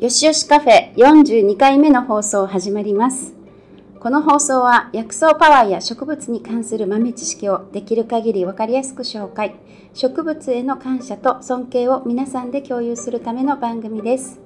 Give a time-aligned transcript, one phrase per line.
[0.00, 3.34] よしよしカフェ42回目の放送始まります。
[3.98, 9.56] この放送は薬草パワーや植物に関する豆知識をできる限りわかりやすく紹介、
[9.94, 14.38] 植物への感謝と尊敬を皆さんで共有するための番組です。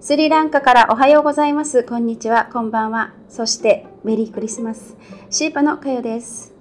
[0.00, 1.82] スリランカからおはようございます。
[1.82, 3.12] こんにちは、こんばんは。
[3.28, 4.96] そしてメリークリスマス。
[5.30, 6.54] シーパのかよです。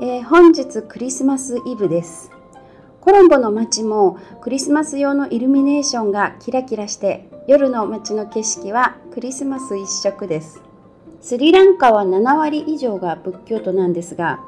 [0.00, 2.30] えー本日クリスマスイブです。
[3.04, 10.62] コロンボの街もクリスマス用のイルミネーションがキラキラして夜の街の景色はクリスマス一色です。
[11.20, 14.40] スリランカは7割以上が仏教徒なんですが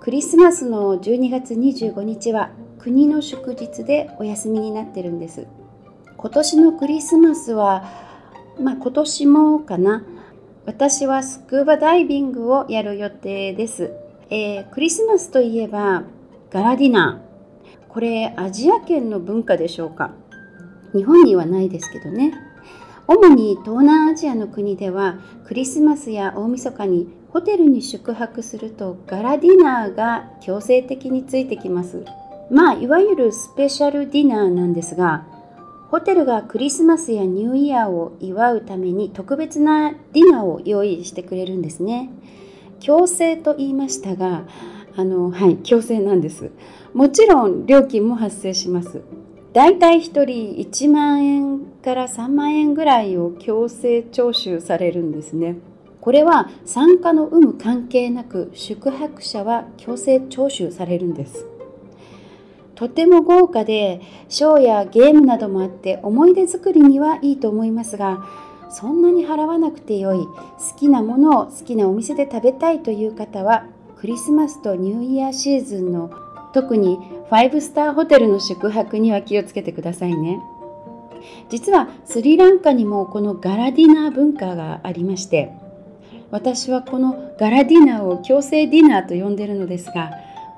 [0.00, 5.46] クリスマスの12月25日は国の祝日でお休みになってるんです。
[6.18, 7.90] 今年のクリスマスは
[8.60, 10.04] まあ今年もかな
[10.66, 13.90] 私はスクーバダイビングをやる予定です。
[14.28, 16.02] えークリスマスといえば
[16.50, 17.88] ガラディナー。
[17.88, 20.10] これアジア圏の文化でしょうか
[20.94, 22.32] 日本にはないですけどね。
[23.06, 32.04] 主に東南アジアの国ではクリスマスや大晦日にホテルに宿泊するとガラディナーが強制的についてきます。
[32.50, 35.26] まあいわゆるスペシャルディナーなんですが
[35.90, 42.10] ホテルがクリスマスやニューイヤーを祝うために特別なディナーを用意してくれるんですね。
[42.80, 44.44] 強制と言いましたが
[44.96, 46.50] あのはい強制なんです。
[46.92, 49.02] もちろん料金も発生します。
[49.54, 50.24] だいたい1人
[50.58, 55.54] 1万円から3万円ぐらいを強制徴収されるんですね。
[56.00, 61.46] これは参加の有無関係なく宿泊者は強制徴収されるんです。
[62.74, 68.26] とても豪華でショーやゲームなどもあって思い出作りにはいいと思いますが
[68.70, 73.66] そんなに払わなくてよい好きなものを好きなお店で食べたいという方は
[73.96, 76.23] クリスマスとニューイヤーシーズンの
[76.54, 76.98] 特に
[77.30, 80.40] 5スターホテルの宿泊には気をつけてくださいね。
[81.48, 85.52] 実はスリランカにもこのガラディナー文化がありまして
[86.30, 90.10] 私はこのガラディナーを強制ディナーと呼んでるのですが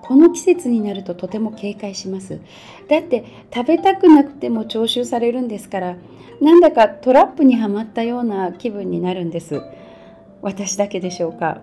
[0.03, 2.41] この季節になるととても警戒します。
[2.89, 3.25] だって
[3.55, 5.97] 食べたくなくても徴収されるんですから
[6.41, 9.63] なんだかトラップにはまったような気分になるんです。
[10.43, 11.61] 私だけでしょうか。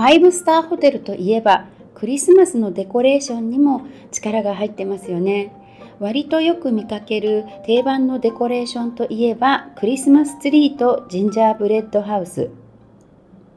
[0.00, 5.52] 5スターホテルといえばクリスマスのデコレーションにも力が入ってますよね。
[5.98, 12.48] 割とよく見かける定番のデコレーションといえばクリスマスツリーとジンジャーブレッドハウス。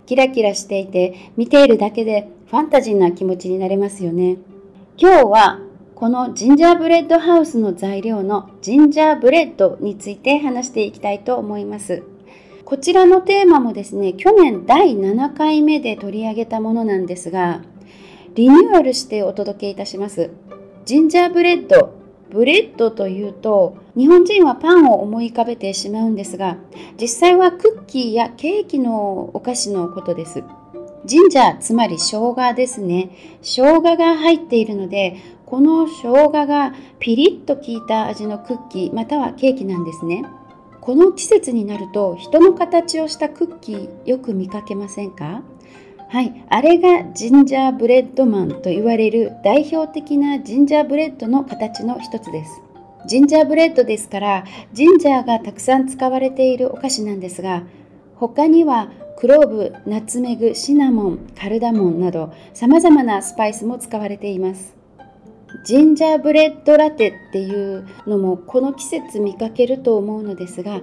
[0.05, 4.37] キラキラしていて見ているだけでファンタジーな気持ちになれますよね。
[4.97, 5.61] 今日は
[5.95, 12.03] このジンジャーブレッドハウスの材料のジンジャーブレッドについて話していきたいと思います。
[12.65, 17.61] こちらのテーマもですね、去年第7回目で取り上げたものなんですが、
[18.35, 20.31] リニューアルしてお届けいたします。
[20.85, 21.93] ジンジャーブレッド。
[22.29, 26.57] ブレッドというと、日本人はパンを思い浮かべてしまうんですが、
[26.99, 30.43] 実際はクッキーやケーキのお菓子のことです。
[31.05, 33.11] ジンジャー、つまり生姜ですね。
[33.41, 40.23] 生姜が入っているので、この生姜がピリッと効いた味のクッキーまたはケーキなんですね。
[40.83, 45.41] この季節になると人の形をしたクッキーよく見かけませんか？
[46.09, 52.61] はい、あれがジンジャーブレッドマンと言われる代表的なジンジャーブレッドの形の一つです。
[53.07, 57.63] ジンジャーブレッドですからジンジャーがたくさん使われているお菓子なんですが
[58.15, 64.75] 他にはクローブ、ナツメグ、シナモン、カルダモンなど様々なスパイスも使われています。
[65.63, 70.81] ジンジャーブレッドラテっていうのもこの季節見かけると思うのですが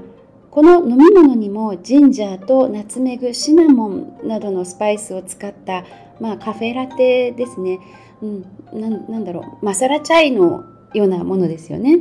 [0.50, 5.84] この飲み物にもジンジャーとナツメグシナモンなどのスパイスを使った、
[6.20, 7.78] まあ、カフェラテですね、
[8.20, 8.42] うん、
[8.72, 9.64] なんなんだろう。
[9.64, 12.00] マサラチャイのようなものですよね。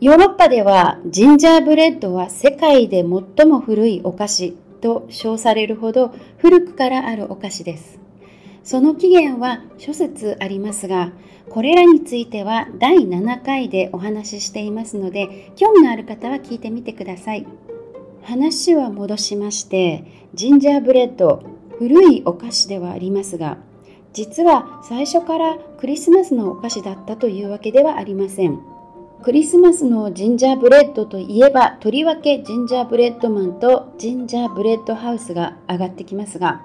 [0.00, 3.04] ヨーロッパではジンジャーブレッドは世界で
[3.36, 4.56] 最も古いお菓子。
[4.80, 7.98] と称されるほど古くからあるお菓子です。
[8.62, 11.12] その起源は諸説ありますが、
[11.48, 17.46] これらについては第7回でお話ししていますので、興味のある方は聞いてみてください。
[18.22, 20.04] 話は戻しまして、
[20.34, 21.42] ジンジャーブレッド、
[21.78, 23.58] 古いお菓子ではありますが、
[24.12, 28.60] 実は最初からクリスマスのお菓子だったというわけではありません。
[29.22, 36.62] クリスマスのジンジャーブレッドといえば、とりわけジンジャーブレッドマンとジンジャーブレッドハウスが上がってきますが、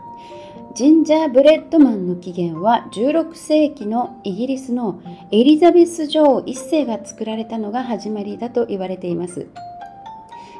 [0.73, 9.47] ジンジャーブレッドマンの起源は16世紀のイギリスのエリザベス女王1世が作られたのが始まりだと言われています。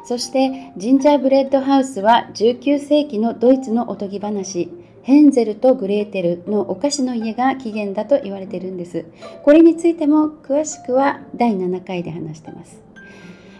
[0.04, 4.68] そしてジンジャーブレッドハウスは19世紀のドイツのおとぎ話
[5.06, 9.04] ヘンゼルとグレーテルのお菓子の家が起源だと言われてるんです。
[9.44, 12.82] これについても詳しくは第7回で話してます、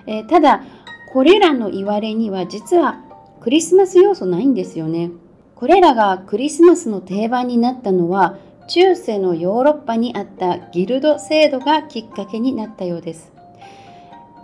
[0.08, 0.64] えー、ただ
[1.12, 3.00] これらの言われには実は
[3.40, 5.12] クリスマス要素ないんですよね。
[5.54, 13.30] これらがクリスマスの定番になったのは中世のヨーロッパにあったギルド制度がきっかけになったようです。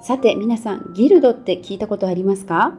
[0.02, 2.74] さて皆さんギルドって聞いたことありますか？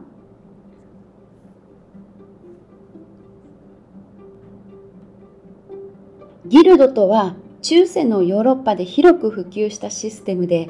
[6.46, 10.68] ギルドとは中世のヨーロッパで広く普及したシステムで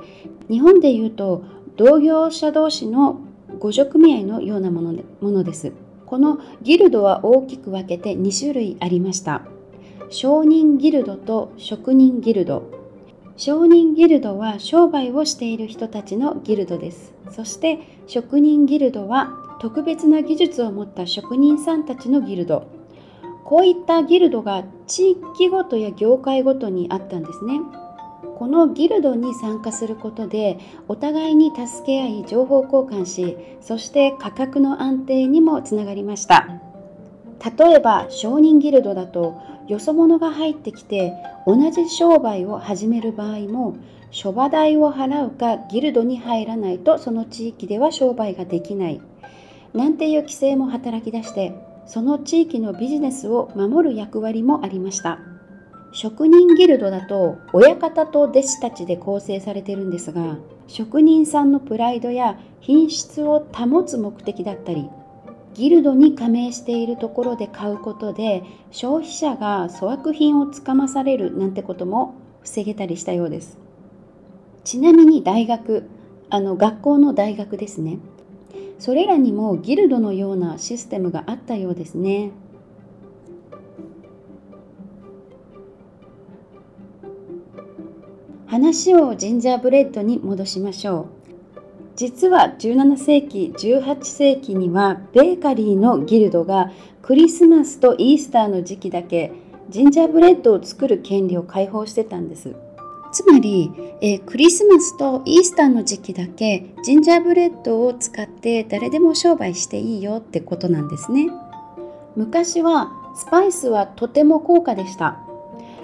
[0.49, 1.43] 日本でいうと
[1.77, 3.21] 同業者同士の
[3.61, 5.73] 互助組合のようなものものです。
[6.07, 9.43] このギルドは大きく分けて2種類ありました。
[10.11, 12.71] 商人ギルドと職人ギルド。
[13.37, 17.15] 商人ギルドは商売をしている人たちのギルドです。
[17.31, 22.84] そして職人ギルドは特別な技術を持った職人さんたちのギルド。
[23.45, 27.61] こういったギルドが地域ごとや業界ごとにあったんですね。
[28.39, 30.59] このギルドに参加することで
[30.89, 36.61] お互いに助け合い情報交換しそして価格の安定にもつながりました
[37.59, 41.13] 例えば商人ギルドだとよそ者が入ってきて
[41.47, 43.77] 同じ商売を始める場合も
[44.11, 49.01] 諸場代を払うかギルドに入らないとその地域では商売ができない
[49.75, 51.55] なんていう規制も働き出して
[51.87, 55.19] その地域のビジネスを守る役割もありました。
[55.93, 64.89] 職人ギルドだと親方と弟子たちで構成されてるんですが職人さんのプライドや品質を保つ目的だったり
[65.55, 68.43] ギルドに加盟しているところで買うことで
[68.73, 73.57] 消費者が粗悪品をつかまされるなんてことも防げたりしたようです。
[74.65, 75.89] ちなみに大学
[76.29, 77.99] あの学校の大学ですね。
[78.79, 82.33] それらにもギルドのようなシステムがあったようですね。
[88.47, 91.07] 話をジンジャーブレッドに戻しましょう。
[91.97, 96.71] 実は17世紀18世紀にはベーカリーのギルドが
[97.03, 99.33] クリスマスとイースターの時期だけ
[99.71, 102.55] ジンジャーブレッドを作る権利を解放してたんです。
[103.15, 103.71] つまり、
[104.01, 111.29] えー、クリスマスとイースターの時期だけジンジャーブレッドを使って誰でも商売していいよってことなんですね。
[112.17, 115.21] 昔はスパイスはとても高価でした。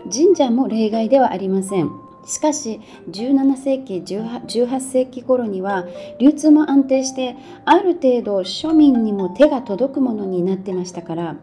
[0.09, 1.91] ジンジャーも例外ではありません。
[2.27, 5.87] しかし17世紀 18, 18世紀頃には
[6.19, 11.37] 流通も安定してある程度庶民にも手が届くものになってましたから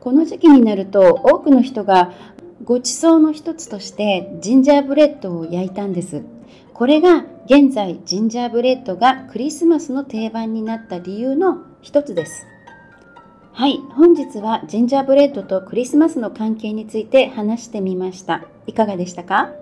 [0.00, 2.12] この時期になると多くの人が
[2.64, 6.24] ごちそうの一つとしてジンジャーブレッドを焼いたんです。
[6.74, 12.46] これが現在ジンジャーブレッドがクリスマスの定番になった理由の一つです。
[13.52, 18.44] はい、本日はジンジャーブレッドとクリスマスの関係について話してみました。
[18.66, 19.52] いかがでしたか？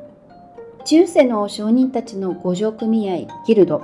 [0.85, 3.83] 中世の商人たちの互助組合ギルド。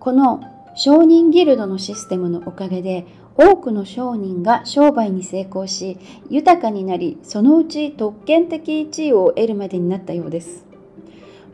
[0.00, 0.40] この
[0.76, 3.06] 商人ギルドのシステムのおかげで
[3.38, 5.96] 多くの商人が商売に成功し
[6.28, 10.66] 豊かになりそのうち特権的地位を得るまでになったようです。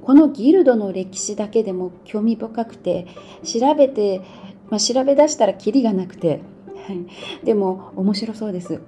[0.02, 3.06] このギルドの歴史だけでも興味深くて
[3.42, 4.20] 調べて、
[4.68, 6.40] まあ、調べ出したらキリがなくて
[7.42, 8.80] でも面白そうです。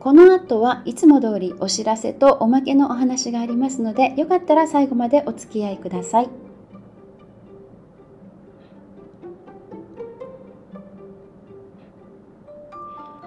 [0.00, 6.43] この後はいつも通りお知らせとおまけのお話がありますのでよかったら最後までお付き合いください。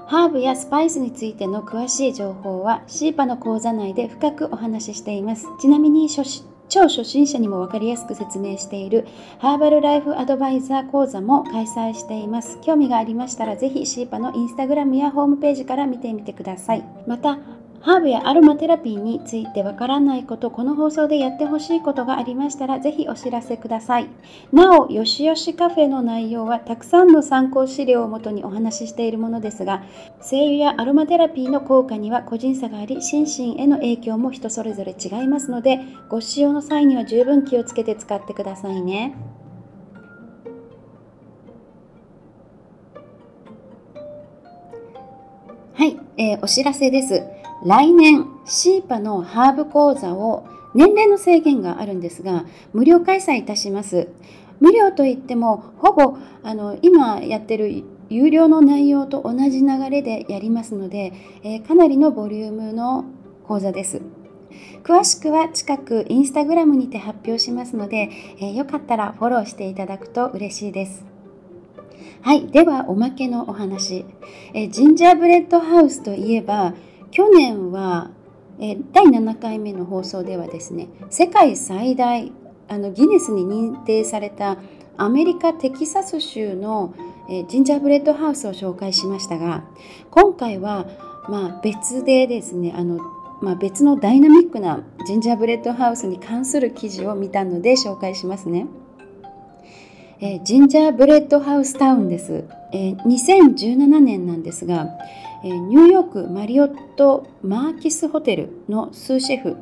[0.07, 5.47] ハーブやスパイスについての詳しい情報はシーパの講座内で深くお話ししています。
[5.59, 6.23] ちなみに超
[6.83, 9.05] 初心者にも分かりやすく説明している
[9.39, 12.57] ハーバルライフアドバイザー講座も開催しています。
[12.61, 16.85] 興味がありましたらぜひシーパのインスタグラムやホームページから見てみてください。
[17.05, 17.37] また、
[17.79, 24.07] ハーブやアロマテラピーについてわからないこと、この放送でやってほしいことがありましたら、ぜひお知らせください。
[24.51, 29.84] なお、よしよしカフェの内容はたくさんの参考資料をもとにお話ししているものですが、
[30.19, 33.24] 精油やアロマテラピーの効果には個人差があり、心
[33.55, 35.79] 身への影響も人それぞれ違いますので、
[36.10, 39.15] ご使用の際には十分気をつけて使ってくださいね。
[45.74, 47.37] はい、えー、お知らせです。
[47.67, 54.07] 来年シーパのハーブ講座を年齢の制限があるんですが無料開催いたします。
[54.62, 61.12] 無料といってもほぼあの今やってる有料の内容と同じ流れでやりますので、
[61.43, 63.03] えー、かなりのボリュームの
[63.45, 64.01] 講座です。
[64.83, 68.09] 詳しくは近くインスタグラムにて発表しますので、
[68.39, 71.05] えー、よかったらフォローしていただくと嬉しいです。
[72.21, 74.05] はい、ではおまけのお話。
[74.53, 76.74] えジンジャーブレッドハウスといえば、
[77.17, 78.12] 去年は
[78.59, 82.31] え第7回目の放送ではですね、世界最大
[82.67, 84.59] あのギネスに認定された
[84.97, 86.93] アメリカ・テキサス州の、
[87.27, 89.63] えジンジャーブレッドハウスを紹介しましたが
[90.12, 90.86] 今回は、
[91.27, 93.00] まあ、別でですねあの、
[93.41, 98.67] まあ、別のダイナミックなジンジャーブレッドハウスに関する記事を見たので紹介しますね。
[100.19, 104.88] えジンジャーブレッドハウスタウンです、え2017年なんですが、
[105.43, 109.57] えニューヨークマリオット・マーキスホテルのスーシェフ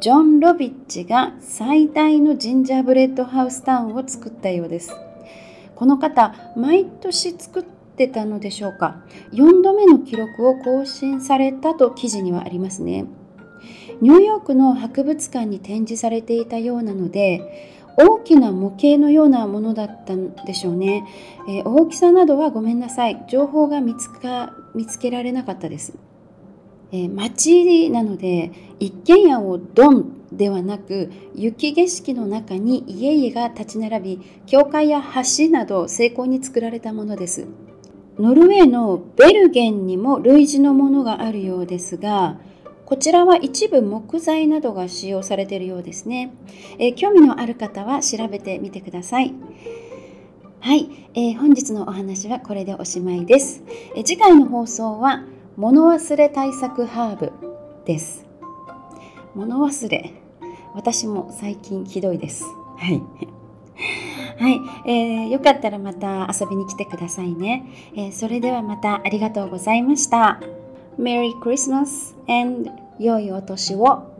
[0.00, 4.94] ジョン・ロビッチが最大のジンジャーブレッドハウスタウンを作ったようです。
[5.74, 7.64] この方、毎年作っ
[7.96, 9.02] てたのでしょうか。
[9.32, 13.06] 4度目の記録を更新されたと記事にはありますね。
[14.00, 21.06] ニューヨークの博物館に展示されていたようなので、大きな模型のようなものだったんでしょうね。
[21.48, 23.24] えー、大きさなどはごめんなさい。
[23.28, 25.94] 情報が見つか見つけられなかったです。
[26.92, 37.46] えー、町なので一軒家をドンではなく雪景色の中に家々が立ち並び教会や橋など精巧に作られたものです
[38.18, 42.38] ノルウェーのベルゲンにも類似のものがあるようですが
[42.86, 46.32] こちらは一部木材などが使用されているようですね、
[46.78, 49.34] えー、興味のある方は調べてみてください。
[50.60, 53.62] はい、えー、本日のお話はこれでおしまいです、
[53.94, 55.24] え次回の放送は
[55.56, 57.32] 物忘れ対策ハーブ
[57.84, 58.24] です。
[59.34, 60.12] 物忘れ。
[60.74, 62.44] 私も最近ひどいです。
[62.76, 63.02] はい。
[64.38, 70.40] はい、えー、よかったらまた遊びに来てくださいね、えー、それではまたありがとうございました
[70.98, 74.15] Merry Christmas and 良いお年を